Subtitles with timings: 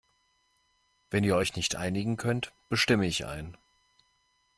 [1.11, 3.55] Wenn ihr euch nicht einigen könnt, bestimme ich einen.